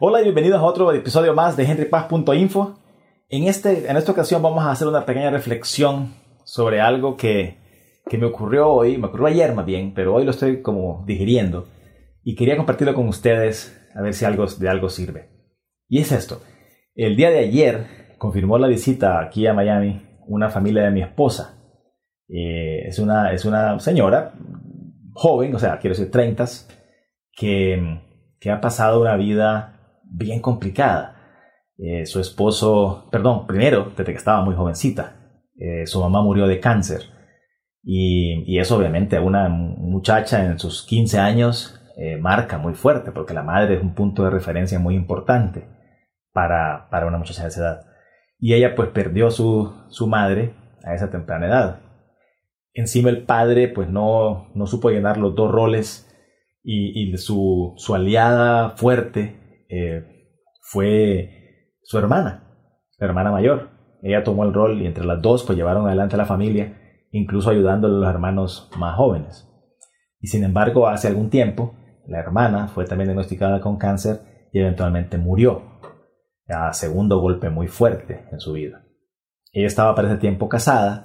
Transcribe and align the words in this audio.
Hola 0.00 0.20
y 0.20 0.22
bienvenidos 0.22 0.60
a 0.60 0.64
otro 0.64 0.92
episodio 0.92 1.34
más 1.34 1.56
de 1.56 1.64
henrypaz.info. 1.64 2.78
En, 3.28 3.48
este, 3.48 3.90
en 3.90 3.96
esta 3.96 4.12
ocasión 4.12 4.40
vamos 4.40 4.64
a 4.64 4.70
hacer 4.70 4.86
una 4.86 5.04
pequeña 5.04 5.28
reflexión 5.28 6.14
sobre 6.44 6.80
algo 6.80 7.16
que, 7.16 7.56
que 8.08 8.16
me 8.16 8.26
ocurrió 8.26 8.68
hoy, 8.68 8.96
me 8.96 9.08
ocurrió 9.08 9.26
ayer 9.26 9.54
más 9.54 9.66
bien, 9.66 9.94
pero 9.94 10.14
hoy 10.14 10.24
lo 10.24 10.30
estoy 10.30 10.62
como 10.62 11.02
digiriendo 11.04 11.66
y 12.22 12.36
quería 12.36 12.56
compartirlo 12.56 12.94
con 12.94 13.08
ustedes 13.08 13.76
a 13.92 14.00
ver 14.00 14.14
si 14.14 14.24
algo, 14.24 14.46
de 14.46 14.68
algo 14.68 14.88
sirve. 14.88 15.30
Y 15.88 15.98
es 15.98 16.12
esto. 16.12 16.42
El 16.94 17.16
día 17.16 17.30
de 17.30 17.40
ayer 17.40 18.14
confirmó 18.18 18.56
la 18.56 18.68
visita 18.68 19.20
aquí 19.20 19.48
a 19.48 19.52
Miami 19.52 20.00
una 20.28 20.48
familia 20.48 20.84
de 20.84 20.92
mi 20.92 21.02
esposa. 21.02 21.58
Eh, 22.28 22.86
es, 22.86 23.00
una, 23.00 23.32
es 23.32 23.44
una 23.44 23.80
señora 23.80 24.32
joven, 25.12 25.56
o 25.56 25.58
sea, 25.58 25.80
quiero 25.80 25.96
decir 25.96 26.12
30, 26.12 26.44
que, 27.32 28.00
que 28.38 28.50
ha 28.52 28.60
pasado 28.60 29.00
una 29.00 29.16
vida 29.16 29.74
bien 30.10 30.40
complicada. 30.40 31.14
Eh, 31.76 32.06
su 32.06 32.20
esposo, 32.20 33.08
perdón, 33.10 33.46
primero, 33.46 33.92
desde 33.96 34.12
que 34.12 34.18
estaba 34.18 34.44
muy 34.44 34.54
jovencita, 34.54 35.16
eh, 35.58 35.86
su 35.86 36.00
mamá 36.00 36.22
murió 36.22 36.46
de 36.46 36.60
cáncer. 36.60 37.02
Y, 37.82 38.42
y, 38.52 38.58
eso 38.58 38.76
obviamente 38.76 39.16
a 39.16 39.22
una 39.22 39.48
muchacha 39.48 40.44
en 40.44 40.58
sus 40.58 40.84
15 40.84 41.18
años 41.18 41.80
eh, 41.96 42.16
marca 42.16 42.58
muy 42.58 42.74
fuerte, 42.74 43.12
porque 43.12 43.34
la 43.34 43.42
madre 43.42 43.76
es 43.76 43.82
un 43.82 43.94
punto 43.94 44.24
de 44.24 44.30
referencia 44.30 44.78
muy 44.78 44.94
importante 44.94 45.68
para, 46.32 46.88
para 46.90 47.06
una 47.06 47.18
muchacha 47.18 47.42
de 47.42 47.48
esa 47.48 47.60
edad. 47.60 47.86
Y 48.38 48.54
ella 48.54 48.74
pues 48.74 48.90
perdió 48.90 49.30
su, 49.30 49.72
su 49.88 50.06
madre 50.06 50.54
a 50.84 50.94
esa 50.94 51.10
temprana 51.10 51.46
edad. 51.46 51.80
Encima 52.72 53.10
el 53.10 53.24
padre 53.24 53.68
pues 53.68 53.88
no, 53.88 54.50
no 54.54 54.66
supo 54.66 54.90
llenar 54.90 55.16
los 55.16 55.34
dos 55.34 55.50
roles 55.50 56.08
y, 56.62 57.12
y 57.12 57.16
su, 57.16 57.74
su 57.76 57.94
aliada 57.94 58.70
fuerte 58.76 59.47
eh, 59.68 60.34
fue 60.60 61.76
su 61.82 61.98
hermana, 61.98 62.44
la 62.98 63.06
hermana 63.06 63.30
mayor. 63.30 63.70
Ella 64.02 64.22
tomó 64.22 64.44
el 64.44 64.54
rol 64.54 64.80
y 64.80 64.86
entre 64.86 65.04
las 65.04 65.20
dos 65.20 65.44
pues 65.44 65.56
llevaron 65.56 65.86
adelante 65.86 66.14
a 66.14 66.18
la 66.18 66.26
familia, 66.26 67.06
incluso 67.10 67.50
ayudándole 67.50 67.96
a 67.96 67.98
los 68.00 68.08
hermanos 68.08 68.70
más 68.78 68.96
jóvenes. 68.96 69.48
Y 70.20 70.28
sin 70.28 70.44
embargo, 70.44 70.88
hace 70.88 71.08
algún 71.08 71.30
tiempo, 71.30 71.74
la 72.06 72.18
hermana 72.18 72.68
fue 72.68 72.84
también 72.84 73.08
diagnosticada 73.08 73.60
con 73.60 73.76
cáncer 73.76 74.48
y 74.52 74.60
eventualmente 74.60 75.18
murió. 75.18 75.62
A 76.48 76.72
segundo 76.72 77.20
golpe 77.20 77.50
muy 77.50 77.68
fuerte 77.68 78.26
en 78.32 78.40
su 78.40 78.52
vida. 78.52 78.84
Ella 79.52 79.66
estaba 79.66 79.94
para 79.94 80.08
ese 80.08 80.18
tiempo 80.18 80.48
casada, 80.48 81.04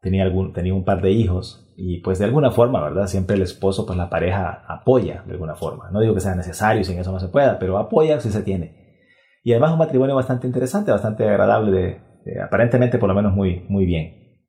tenía, 0.00 0.24
algún, 0.24 0.52
tenía 0.52 0.74
un 0.74 0.84
par 0.84 1.00
de 1.00 1.10
hijos 1.10 1.61
y 1.84 1.98
pues 1.98 2.20
de 2.20 2.26
alguna 2.26 2.52
forma, 2.52 2.80
¿verdad? 2.80 3.08
Siempre 3.08 3.34
el 3.34 3.42
esposo, 3.42 3.84
pues 3.84 3.98
la 3.98 4.08
pareja 4.08 4.64
apoya 4.68 5.24
de 5.26 5.32
alguna 5.32 5.56
forma. 5.56 5.90
No 5.90 5.98
digo 5.98 6.14
que 6.14 6.20
sea 6.20 6.36
necesario, 6.36 6.84
sin 6.84 6.96
eso 6.96 7.10
no 7.10 7.18
se 7.18 7.26
pueda, 7.26 7.58
pero 7.58 7.76
apoya 7.76 8.20
si 8.20 8.30
se 8.30 8.44
tiene. 8.44 9.00
Y 9.42 9.50
además 9.50 9.72
un 9.72 9.80
matrimonio 9.80 10.14
bastante 10.14 10.46
interesante, 10.46 10.92
bastante 10.92 11.28
agradable, 11.28 12.00
aparentemente 12.40 12.98
por 12.98 13.08
lo 13.08 13.16
menos 13.16 13.34
muy, 13.34 13.66
muy 13.68 13.84
bien. 13.84 14.46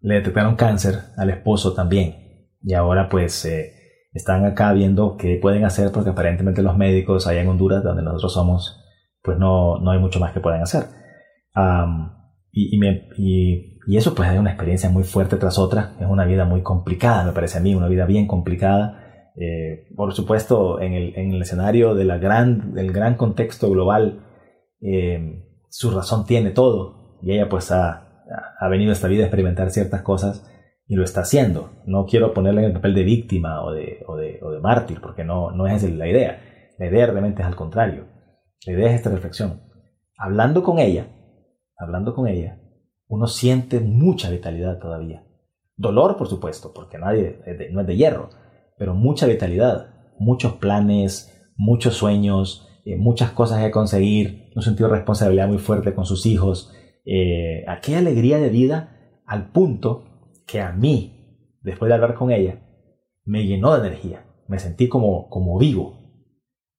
le 0.00 0.14
detectaron 0.14 0.56
cáncer 0.56 0.94
al 1.18 1.28
esposo 1.28 1.74
también. 1.74 2.48
Y 2.62 2.72
ahora 2.72 3.10
pues 3.10 3.44
eh, 3.44 3.74
están 4.14 4.46
acá 4.46 4.72
viendo 4.72 5.18
qué 5.18 5.38
pueden 5.38 5.66
hacer 5.66 5.92
porque 5.92 6.10
aparentemente 6.10 6.62
los 6.62 6.78
médicos 6.78 7.26
allá 7.26 7.42
en 7.42 7.48
Honduras, 7.48 7.84
donde 7.84 8.02
nosotros 8.02 8.32
somos, 8.32 8.82
pues 9.22 9.36
no, 9.36 9.78
no 9.80 9.90
hay 9.90 9.98
mucho 9.98 10.18
más 10.18 10.32
que 10.32 10.40
pueden 10.40 10.62
hacer. 10.62 10.84
me, 11.54 13.08
y 13.18 13.73
y 13.86 13.96
eso 13.96 14.14
pues 14.14 14.30
es 14.30 14.38
una 14.38 14.50
experiencia 14.50 14.88
muy 14.88 15.04
fuerte 15.04 15.36
tras 15.36 15.58
otra, 15.58 15.94
es 16.00 16.06
una 16.06 16.24
vida 16.24 16.44
muy 16.44 16.62
complicada, 16.62 17.24
me 17.24 17.32
parece 17.32 17.58
a 17.58 17.60
mí, 17.60 17.74
una 17.74 17.88
vida 17.88 18.06
bien 18.06 18.26
complicada. 18.26 19.32
Eh, 19.36 19.88
por 19.96 20.12
supuesto, 20.14 20.80
en 20.80 20.92
el, 20.92 21.16
en 21.16 21.32
el, 21.32 21.42
escenario 21.42 21.94
de 21.94 22.04
la 22.04 22.18
gran, 22.18 22.72
del 22.72 22.92
gran 22.92 23.16
contexto 23.16 23.68
global, 23.70 24.24
eh, 24.80 25.42
su 25.68 25.90
razón 25.90 26.24
tiene 26.24 26.50
todo 26.50 27.18
y 27.20 27.32
ella 27.32 27.48
pues 27.48 27.72
ha, 27.72 28.22
ha 28.58 28.68
venido 28.68 28.90
a 28.90 28.94
esta 28.94 29.08
vida 29.08 29.24
a 29.24 29.26
experimentar 29.26 29.70
ciertas 29.70 30.02
cosas 30.02 30.48
y 30.86 30.96
lo 30.96 31.04
está 31.04 31.22
haciendo. 31.22 31.70
No 31.86 32.06
quiero 32.06 32.32
ponerle 32.32 32.60
en 32.62 32.68
el 32.68 32.72
papel 32.72 32.94
de 32.94 33.04
víctima 33.04 33.62
o 33.64 33.72
de, 33.72 34.04
o 34.06 34.16
de, 34.16 34.38
o 34.42 34.50
de 34.50 34.60
mártir, 34.60 35.00
porque 35.00 35.24
no, 35.24 35.50
no 35.50 35.66
es 35.66 35.82
la 35.82 36.08
idea. 36.08 36.40
La 36.78 36.86
idea 36.86 37.06
realmente 37.06 37.42
es 37.42 37.48
al 37.48 37.56
contrario. 37.56 38.06
La 38.66 38.72
idea 38.72 38.88
es 38.88 38.94
esta 38.96 39.10
reflexión. 39.10 39.62
Hablando 40.16 40.62
con 40.62 40.78
ella, 40.78 41.08
hablando 41.76 42.14
con 42.14 42.28
ella, 42.28 42.58
uno 43.06 43.26
siente 43.26 43.80
mucha 43.80 44.30
vitalidad 44.30 44.78
todavía. 44.78 45.26
Dolor, 45.76 46.16
por 46.16 46.28
supuesto, 46.28 46.72
porque 46.72 46.98
nadie 46.98 47.40
no 47.72 47.80
es 47.80 47.86
de 47.86 47.96
hierro, 47.96 48.30
pero 48.78 48.94
mucha 48.94 49.26
vitalidad, 49.26 49.94
muchos 50.18 50.54
planes, 50.54 51.52
muchos 51.56 51.94
sueños, 51.94 52.68
eh, 52.84 52.96
muchas 52.96 53.30
cosas 53.32 53.62
que 53.62 53.70
conseguir, 53.70 54.50
un 54.54 54.62
sentido 54.62 54.88
de 54.88 54.96
responsabilidad 54.96 55.48
muy 55.48 55.58
fuerte 55.58 55.94
con 55.94 56.04
sus 56.04 56.26
hijos, 56.26 56.72
eh, 57.04 57.64
aquella 57.66 57.98
alegría 57.98 58.38
de 58.38 58.50
vida 58.50 59.20
al 59.26 59.50
punto 59.50 60.04
que 60.46 60.60
a 60.60 60.72
mí, 60.72 61.58
después 61.62 61.88
de 61.88 61.94
hablar 61.94 62.14
con 62.14 62.30
ella, 62.30 62.60
me 63.24 63.46
llenó 63.46 63.72
de 63.72 63.86
energía, 63.86 64.26
me 64.48 64.58
sentí 64.58 64.88
como, 64.88 65.28
como 65.28 65.58
vivo. 65.58 65.98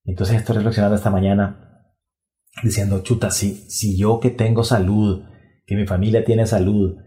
Entonces 0.03 0.37
estoy 0.37 0.57
reflexionando 0.57 0.95
esta 0.95 1.09
mañana 1.09 1.93
diciendo, 2.63 3.01
chuta, 3.01 3.31
si, 3.31 3.55
si 3.55 3.97
yo 3.97 4.19
que 4.19 4.29
tengo 4.29 4.63
salud, 4.63 5.23
que 5.65 5.75
mi 5.75 5.85
familia 5.85 6.23
tiene 6.23 6.45
salud, 6.45 6.97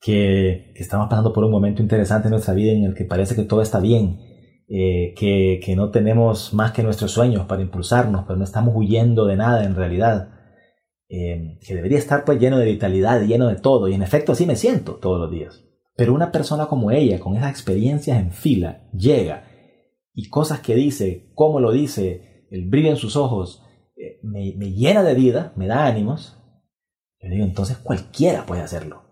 que, 0.00 0.72
estamos 0.74 1.08
pasando 1.08 1.32
por 1.32 1.44
un 1.44 1.50
momento 1.50 1.82
interesante 1.82 2.28
en 2.28 2.32
nuestra 2.32 2.54
vida 2.54 2.72
en 2.72 2.84
el 2.84 2.94
que 2.94 3.04
parece 3.04 3.34
que 3.34 3.42
todo 3.42 3.62
está 3.62 3.80
bien, 3.80 4.20
eh, 4.68 5.14
que, 5.16 5.60
que, 5.64 5.76
no 5.76 5.90
tenemos 5.90 6.52
más 6.52 6.72
que 6.72 6.82
nuestros 6.82 7.12
sueños 7.12 7.46
para 7.46 7.62
impulsarnos, 7.62 8.24
pero 8.26 8.36
no 8.36 8.44
estamos 8.44 8.74
huyendo 8.76 9.26
de 9.26 9.36
nada 9.36 9.64
en 9.64 9.74
realidad, 9.74 10.30
eh, 11.08 11.58
que 11.66 11.74
debería 11.74 11.98
estar 11.98 12.24
pues 12.24 12.38
lleno 12.38 12.58
de 12.58 12.66
vitalidad, 12.66 13.22
lleno 13.22 13.48
de 13.48 13.56
todo, 13.56 13.88
y 13.88 13.94
en 13.94 14.02
efecto 14.02 14.32
así 14.32 14.46
me 14.46 14.56
siento 14.56 14.96
todos 14.96 15.18
los 15.18 15.30
días. 15.30 15.64
Pero 15.96 16.14
una 16.14 16.30
persona 16.30 16.66
como 16.66 16.90
ella, 16.90 17.18
con 17.18 17.34
esas 17.34 17.50
experiencias 17.50 18.20
en 18.20 18.30
fila, 18.30 18.88
llega 18.92 19.44
y 20.12 20.28
cosas 20.28 20.60
que 20.60 20.74
dice, 20.74 21.30
cómo 21.34 21.60
lo 21.60 21.72
dice, 21.72 22.46
el 22.50 22.68
brillo 22.68 22.90
en 22.90 22.96
sus 22.96 23.16
ojos, 23.16 23.64
eh, 23.96 24.20
me, 24.22 24.54
me 24.56 24.72
llena 24.72 25.02
de 25.02 25.14
vida, 25.14 25.52
me 25.56 25.66
da 25.66 25.86
ánimos, 25.86 26.38
entonces 27.20 27.78
cualquiera 27.78 28.46
puede 28.46 28.62
hacerlo. 28.62 29.04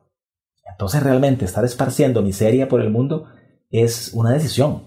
Entonces 0.70 1.02
realmente 1.02 1.44
estar 1.44 1.64
esparciendo 1.64 2.22
miseria 2.22 2.68
por 2.68 2.80
el 2.80 2.90
mundo 2.90 3.28
es 3.70 4.12
una 4.14 4.32
decisión, 4.32 4.82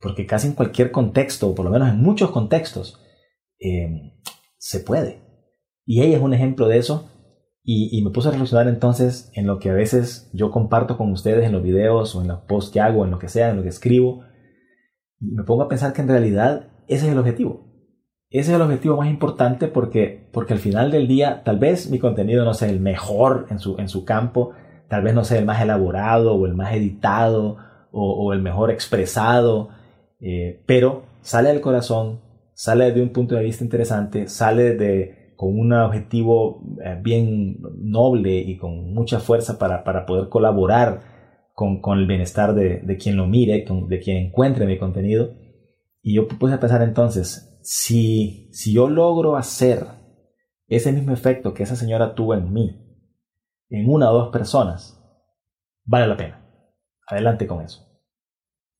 porque 0.00 0.26
casi 0.26 0.48
en 0.48 0.54
cualquier 0.54 0.90
contexto, 0.90 1.48
o 1.48 1.54
por 1.54 1.64
lo 1.64 1.70
menos 1.70 1.88
en 1.88 2.00
muchos 2.00 2.30
contextos, 2.30 3.00
em, 3.58 4.12
se 4.56 4.80
puede. 4.80 5.22
Y 5.84 6.02
ella 6.02 6.16
es 6.16 6.22
un 6.22 6.34
ejemplo 6.34 6.68
de 6.68 6.78
eso. 6.78 7.10
Y, 7.70 8.02
me 8.02 8.10
puse 8.10 8.28
a 8.28 8.30
reflexionar 8.30 8.66
entonces 8.66 9.30
en 9.34 9.46
lo 9.46 9.58
que 9.58 9.68
a 9.68 9.74
veces 9.74 10.30
yo 10.32 10.50
comparto 10.50 10.96
con 10.96 11.12
ustedes 11.12 11.44
en 11.44 11.52
los 11.52 11.62
videos 11.62 12.14
o 12.14 12.22
en 12.22 12.28
los 12.28 12.40
posts 12.44 12.70
que 12.70 12.80
hago, 12.80 13.04
en 13.04 13.10
lo 13.10 13.18
que 13.18 13.28
sea, 13.28 13.50
en 13.50 13.58
lo 13.58 13.62
que 13.62 13.68
escribo. 13.68 14.24
Y 15.20 15.32
me 15.32 15.44
pongo 15.44 15.64
a 15.64 15.68
pensar 15.68 15.92
que 15.92 16.00
en 16.00 16.08
realidad 16.08 16.70
ese 16.86 17.06
es 17.06 17.12
el 17.12 17.18
objetivo. 17.18 17.67
Ese 18.30 18.50
es 18.50 18.56
el 18.56 18.62
objetivo 18.62 18.98
más 18.98 19.08
importante 19.08 19.68
porque, 19.68 20.28
porque 20.32 20.52
al 20.52 20.58
final 20.58 20.90
del 20.90 21.08
día 21.08 21.42
tal 21.44 21.58
vez 21.58 21.90
mi 21.90 21.98
contenido 21.98 22.44
no 22.44 22.52
sea 22.52 22.68
el 22.68 22.78
mejor 22.78 23.46
en 23.50 23.58
su, 23.58 23.78
en 23.78 23.88
su 23.88 24.04
campo, 24.04 24.50
tal 24.88 25.02
vez 25.02 25.14
no 25.14 25.24
sea 25.24 25.38
el 25.38 25.46
más 25.46 25.62
elaborado 25.62 26.34
o 26.34 26.44
el 26.44 26.54
más 26.54 26.74
editado 26.74 27.56
o, 27.90 28.34
el 28.34 28.42
mejor 28.42 28.70
expresado, 28.70 29.70
eh, 30.20 30.62
pero 30.66 31.04
sale 31.22 31.48
del 31.48 31.62
corazón, 31.62 32.20
sale 32.52 32.92
de 32.92 33.00
un 33.02 33.08
punto 33.10 33.34
de 33.34 33.44
vista 33.44 33.64
interesante, 33.64 34.28
sale 34.28 34.74
de, 34.74 35.32
con 35.36 35.58
un 35.58 35.72
objetivo 35.72 36.62
eh, 36.84 36.98
bien 37.02 37.58
noble 37.78 38.36
y 38.36 38.58
con 38.58 38.92
mucha 38.92 39.20
fuerza 39.20 39.58
para, 39.58 39.84
para 39.84 40.04
poder 40.04 40.28
colaborar 40.28 41.00
con, 41.54 41.80
con, 41.80 41.98
el 41.98 42.06
bienestar 42.06 42.54
de, 42.54 42.80
de 42.80 42.96
quien 42.98 43.16
lo 43.16 43.26
mire, 43.26 43.64
de 43.88 43.98
quien 44.00 44.18
encuentre 44.18 44.66
mi 44.66 44.78
contenido. 44.78 45.47
Y 46.02 46.14
yo 46.14 46.28
puse 46.28 46.54
a 46.54 46.60
pensar 46.60 46.82
entonces, 46.82 47.58
si, 47.62 48.50
si 48.52 48.72
yo 48.72 48.88
logro 48.88 49.36
hacer 49.36 49.86
ese 50.68 50.92
mismo 50.92 51.12
efecto 51.12 51.54
que 51.54 51.62
esa 51.62 51.76
señora 51.76 52.14
tuvo 52.14 52.34
en 52.34 52.52
mí, 52.52 52.88
en 53.70 53.90
una 53.90 54.10
o 54.10 54.14
dos 54.14 54.28
personas, 54.30 54.98
vale 55.84 56.06
la 56.06 56.16
pena. 56.16 56.44
Adelante 57.06 57.46
con 57.46 57.62
eso. 57.62 57.88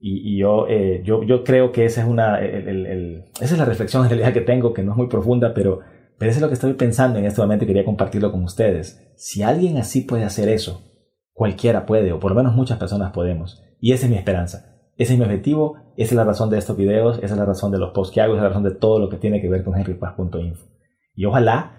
Y, 0.00 0.38
yo, 0.38 0.68
eh, 0.68 1.02
yo, 1.04 1.24
yo, 1.24 1.42
creo 1.42 1.72
que 1.72 1.84
esa 1.84 2.02
es, 2.02 2.06
una, 2.06 2.38
esa 2.40 3.24
es 3.40 3.58
la 3.58 3.64
reflexión 3.64 4.04
en 4.04 4.10
realidad 4.10 4.32
que 4.32 4.42
tengo, 4.42 4.72
que 4.72 4.84
no 4.84 4.92
es 4.92 4.96
muy 4.96 5.08
profunda, 5.08 5.52
pero, 5.52 5.80
pero 6.16 6.30
eso 6.30 6.38
es 6.38 6.42
lo 6.42 6.46
que 6.46 6.54
estoy 6.54 6.74
pensando 6.74 7.18
en 7.18 7.24
este 7.24 7.40
momento 7.40 7.64
y 7.64 7.66
quería 7.66 7.84
compartirlo 7.84 8.30
con 8.30 8.44
ustedes. 8.44 9.12
Si 9.16 9.42
alguien 9.42 9.76
así 9.76 10.02
puede 10.02 10.22
hacer 10.22 10.48
eso, 10.48 10.84
cualquiera 11.32 11.84
puede, 11.84 12.12
o 12.12 12.20
por 12.20 12.30
lo 12.30 12.36
menos 12.36 12.54
muchas 12.54 12.78
personas 12.78 13.10
podemos. 13.10 13.60
Y 13.80 13.92
esa 13.92 14.06
es 14.06 14.10
mi 14.10 14.16
esperanza. 14.16 14.77
Ese 14.98 15.12
es 15.12 15.18
mi 15.18 15.24
objetivo, 15.24 15.76
esa 15.96 16.10
es 16.10 16.16
la 16.16 16.24
razón 16.24 16.50
de 16.50 16.58
estos 16.58 16.76
videos, 16.76 17.18
esa 17.18 17.34
es 17.34 17.38
la 17.38 17.44
razón 17.44 17.70
de 17.70 17.78
los 17.78 17.92
posts 17.92 18.12
que 18.12 18.20
hago, 18.20 18.34
esa 18.34 18.40
es 18.40 18.42
la 18.42 18.48
razón 18.48 18.64
de 18.64 18.74
todo 18.74 18.98
lo 18.98 19.08
que 19.08 19.16
tiene 19.16 19.40
que 19.40 19.48
ver 19.48 19.62
con 19.64 19.76
henrypaz.info. 19.76 20.66
Y 21.14 21.24
ojalá, 21.24 21.72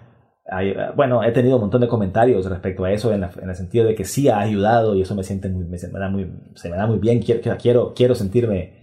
bueno, 0.96 1.22
he 1.22 1.30
tenido 1.30 1.56
un 1.56 1.62
montón 1.62 1.82
de 1.82 1.88
comentarios 1.88 2.48
respecto 2.48 2.84
a 2.84 2.92
eso 2.92 3.12
en, 3.12 3.22
el 3.22 3.54
sentido 3.54 3.84
de 3.84 3.94
que 3.94 4.04
sí 4.04 4.28
ha 4.30 4.40
ayudado 4.40 4.94
y 4.94 5.02
eso 5.02 5.14
me 5.14 5.22
siente 5.22 5.50
muy, 5.50 5.66
me, 5.66 5.76
da 5.78 6.08
muy, 6.08 6.32
se 6.54 6.70
me 6.70 6.76
da 6.76 6.86
muy 6.86 6.98
bien, 6.98 7.20
quiero, 7.20 7.56
quiero, 7.58 7.92
quiero 7.94 8.14
sentirme 8.14 8.80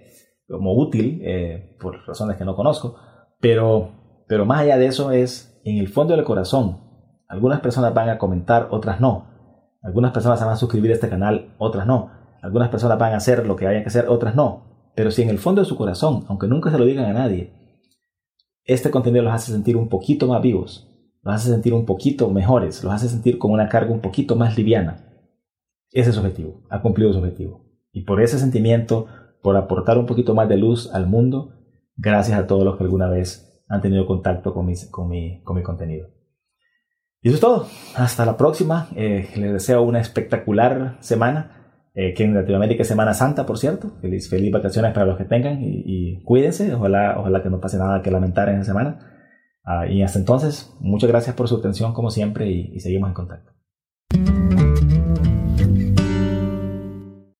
como 0.48 0.74
útil, 0.78 1.20
eh, 1.24 1.76
por 1.80 2.06
razones 2.08 2.38
que 2.38 2.46
no 2.46 2.56
conozco, 2.56 2.96
Pero, 3.40 4.24
pero 4.28 4.46
más 4.46 4.62
allá 4.62 4.78
de 4.78 4.86
eso 4.86 5.12
es, 5.12 5.60
en 5.66 5.80
el 5.80 5.88
fondo 5.88 6.16
del 6.16 6.24
corazón, 6.24 6.80
algunas 7.28 7.60
personas 7.60 7.94
van 7.94 8.10
a 8.10 8.18
comentar, 8.18 8.68
otras 8.72 9.02
no. 9.02 9.26
Algunas 9.82 10.12
personas 10.12 10.40
van 10.40 10.50
a 10.50 10.56
suscribir 10.56 10.92
a 10.92 10.94
este 10.94 11.10
canal, 11.10 11.56
otras 11.58 11.86
no. 11.86 12.12
Algunas 12.42 12.70
personas 12.70 12.98
van 12.98 13.14
a 13.14 13.18
hacer 13.18 13.46
lo 13.46 13.56
que 13.56 13.68
hayan 13.68 13.84
que 13.84 13.90
hacer, 13.90 14.08
otras 14.08 14.36
no. 14.36 14.92
Pero 14.96 15.12
si 15.12 15.22
en 15.22 15.30
el 15.30 15.40
fondo 15.40 15.62
de 15.62 15.68
su 15.68 15.76
corazón, 15.76 16.26
aunque 16.28 16.48
nunca 16.48 16.72
se 16.72 16.78
lo 16.78 16.86
digan 16.86 17.06
a 17.06 17.14
nadie, 17.14 17.54
este 18.64 18.92
contenido 18.92 19.24
los 19.24 19.34
hace 19.34 19.52
sentir 19.52 19.78
un 19.78 19.90
poquito 19.90 20.28
más 20.28 20.42
vivos, 20.42 20.88
los 21.24 21.36
hace 21.36 21.50
sentir 21.50 21.74
un 21.74 21.86
poquito 21.86 22.30
mejores, 22.30 22.84
los 22.84 22.94
hace 22.94 23.08
sentir 23.08 23.38
con 23.38 23.52
una 23.52 23.70
carga 23.70 23.92
un 23.92 24.02
poquito 24.02 24.36
más 24.36 24.58
liviana. 24.58 25.06
Ese 25.92 26.10
es 26.10 26.16
su 26.16 26.22
objetivo, 26.22 26.64
ha 26.70 26.82
cumplido 26.82 27.14
su 27.14 27.20
objetivo. 27.20 27.66
Y 27.92 28.04
por 28.04 28.22
ese 28.22 28.40
sentimiento, 28.40 29.08
por 29.42 29.56
aportar 29.56 29.98
un 29.98 30.06
poquito 30.06 30.36
más 30.36 30.50
de 30.50 30.58
luz 30.58 30.94
al 30.94 31.08
mundo, 31.08 31.54
gracias 31.96 32.38
a 32.38 32.48
todos 32.48 32.64
los 32.64 32.78
que 32.78 32.84
alguna 32.84 33.10
vez 33.10 33.64
han 33.68 33.82
tenido 33.82 34.06
contacto 34.06 34.54
con 34.54 34.66
mi, 34.66 34.74
con 34.92 35.10
mi, 35.10 35.42
con 35.44 35.56
mi 35.56 35.64
contenido. 35.64 36.10
Y 37.22 37.30
eso 37.30 37.36
es 37.36 37.42
todo. 37.42 37.68
Hasta 37.96 38.26
la 38.26 38.38
próxima. 38.38 38.88
Eh, 38.96 39.30
les 39.36 39.54
deseo 39.54 39.82
una 39.82 40.00
espectacular 40.00 40.98
semana. 41.00 41.67
Eh, 42.00 42.14
que 42.14 42.24
en 42.24 42.36
Latinoamérica 42.36 42.84
es 42.84 42.88
Semana 42.88 43.16
Santa, 43.16 43.48
por 43.48 43.58
cierto. 43.58 43.90
Feliz, 44.02 44.30
feliz 44.30 44.52
vacaciones 44.52 44.94
para 44.94 45.08
los 45.08 45.18
que 45.18 45.24
tengan 45.24 45.58
y, 45.64 46.22
cuídense. 46.24 46.72
Ojalá, 46.76 47.16
ojalá 47.18 47.42
que 47.42 47.50
no 47.50 47.60
pase 47.60 47.80
nada 47.80 48.04
que 48.04 48.12
lamentar 48.12 48.50
en 48.50 48.58
esa 48.58 48.66
semana. 48.66 49.00
Ah, 49.64 49.88
y 49.88 50.04
hasta 50.04 50.20
entonces, 50.20 50.72
muchas 50.80 51.10
gracias 51.10 51.36
por 51.36 51.48
su 51.48 51.58
atención 51.58 51.94
como 51.94 52.12
siempre 52.12 52.52
y 52.52 52.80
seguimos 52.82 53.10
en 53.10 53.16
contacto. 53.16 53.52